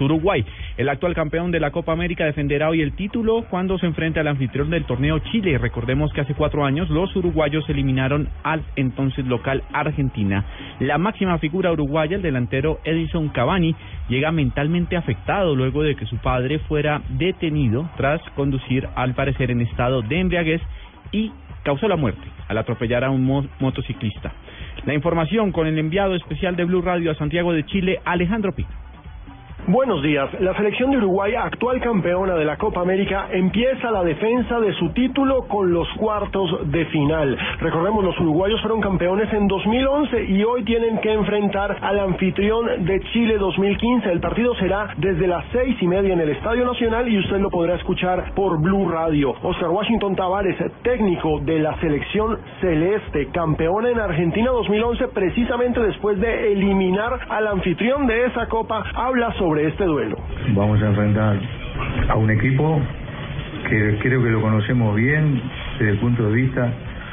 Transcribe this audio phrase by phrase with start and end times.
[0.00, 0.42] Uruguay.
[0.78, 4.28] El actual campeón de la Copa América defenderá hoy el título cuando se enfrente al
[4.28, 5.58] anfitrión del torneo Chile.
[5.58, 10.46] Recordemos que hace cuatro años los uruguayos eliminaron al entonces local Argentina.
[10.80, 13.76] La máxima figura uruguaya, el delantero Edison Cavani,
[14.08, 19.60] llega mentalmente afectado luego de que su padre fuera detenido tras conducir al parecer en
[19.60, 20.62] estado de embriaguez
[21.12, 21.32] y
[21.64, 24.32] causó la muerte al atropellar a un motociclista.
[24.86, 28.81] La información con el enviado especial de Blue Radio a Santiago de Chile, Alejandro Pino.
[29.72, 30.28] Buenos días.
[30.38, 34.90] La selección de Uruguay, actual campeona de la Copa América, empieza la defensa de su
[34.90, 37.38] título con los cuartos de final.
[37.58, 43.00] Recordemos, los uruguayos fueron campeones en 2011 y hoy tienen que enfrentar al anfitrión de
[43.14, 44.12] Chile 2015.
[44.12, 47.48] El partido será desde las seis y media en el Estadio Nacional y usted lo
[47.48, 49.34] podrá escuchar por Blue Radio.
[49.42, 56.52] Oscar Washington Tavares, técnico de la selección celeste, campeona en Argentina 2011, precisamente después de
[56.52, 60.16] eliminar al anfitrión de esa copa, habla sobre este duelo?
[60.54, 61.38] Vamos a enfrentar
[62.08, 62.80] a un equipo
[63.68, 65.40] que creo que lo conocemos bien
[65.78, 66.72] desde el punto de vista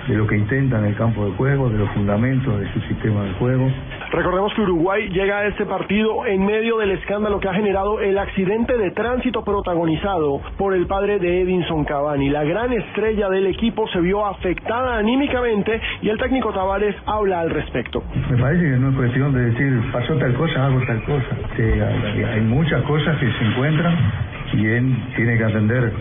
[0.09, 3.23] de lo que intenta en el campo de juego, de los fundamentos de su sistema
[3.25, 3.71] de juego.
[4.11, 8.17] Recordemos que Uruguay llega a este partido en medio del escándalo que ha generado el
[8.17, 12.29] accidente de tránsito protagonizado por el padre de Edinson Cavani.
[12.29, 17.51] La gran estrella del equipo se vio afectada anímicamente y el técnico Tavares habla al
[17.51, 18.03] respecto.
[18.31, 21.37] Me parece que no es cuestión de decir pasó tal cosa, hago tal cosa.
[22.33, 23.95] hay muchas cosas que se encuentran
[24.53, 25.93] y él tiene que atender,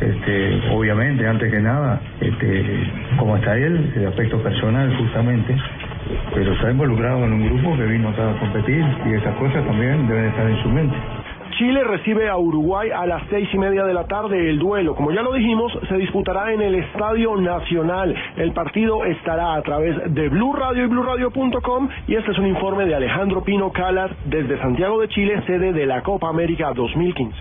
[0.00, 2.64] este, obviamente, antes que nada, este,
[3.18, 5.56] cómo está él, el aspecto personal justamente,
[6.34, 10.06] pero está involucrado en un grupo que vino acá a competir y esas cosas también
[10.08, 10.96] deben estar en su mente.
[11.58, 14.50] Chile recibe a Uruguay a las seis y media de la tarde.
[14.50, 18.14] El duelo, como ya lo dijimos, se disputará en el Estadio Nacional.
[18.36, 22.86] El partido estará a través de Blue Radio y BlueRadio.com y este es un informe
[22.86, 27.36] de Alejandro Pino Calar desde Santiago de Chile, sede de la Copa América 2015.